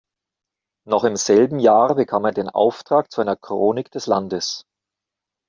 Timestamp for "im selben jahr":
1.03-1.93